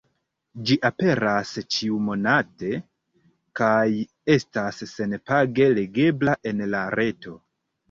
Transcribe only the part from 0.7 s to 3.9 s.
aperas ĉiu-monate, kaj